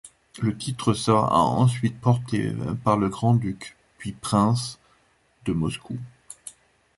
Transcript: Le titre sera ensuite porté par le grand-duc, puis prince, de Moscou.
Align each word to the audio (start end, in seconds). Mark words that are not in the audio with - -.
Le 0.41 0.57
titre 0.57 0.93
sera 0.95 1.31
ensuite 1.37 2.01
porté 2.01 2.51
par 2.83 2.97
le 2.97 3.07
grand-duc, 3.07 3.77
puis 3.99 4.13
prince, 4.13 4.79
de 5.45 5.53
Moscou. 5.53 5.99